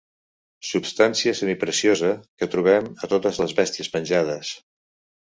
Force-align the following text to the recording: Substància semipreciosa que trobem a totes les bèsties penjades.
Substància 0.69 1.33
semipreciosa 1.41 2.11
que 2.41 2.49
trobem 2.57 2.91
a 3.09 3.13
totes 3.15 3.45
les 3.45 3.57
bèsties 3.63 3.95
penjades. 3.99 4.61